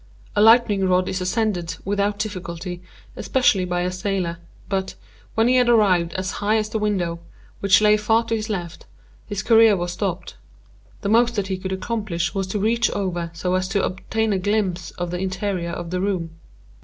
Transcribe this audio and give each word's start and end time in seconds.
A 0.35 0.41
lightning 0.41 0.87
rod 0.89 1.07
is 1.07 1.21
ascended 1.21 1.75
without 1.85 2.17
difficulty, 2.17 2.81
especially 3.15 3.65
by 3.65 3.81
a 3.81 3.91
sailor; 3.91 4.39
but, 4.67 4.95
when 5.35 5.47
he 5.47 5.57
had 5.57 5.69
arrived 5.69 6.13
as 6.13 6.31
high 6.41 6.55
as 6.57 6.69
the 6.69 6.79
window, 6.79 7.19
which 7.59 7.81
lay 7.81 7.97
far 7.97 8.23
to 8.23 8.35
his 8.35 8.49
left, 8.49 8.87
his 9.27 9.43
career 9.43 9.77
was 9.77 9.91
stopped; 9.91 10.37
the 11.01 11.09
most 11.09 11.35
that 11.35 11.49
he 11.49 11.57
could 11.59 11.71
accomplish 11.71 12.33
was 12.33 12.47
to 12.47 12.57
reach 12.57 12.89
over 12.89 13.29
so 13.35 13.53
as 13.53 13.67
to 13.67 13.83
obtain 13.85 14.33
a 14.33 14.39
glimpse 14.39 14.89
of 14.97 15.11
the 15.11 15.19
interior 15.19 15.69
of 15.69 15.91
the 15.91 16.01
room. 16.01 16.31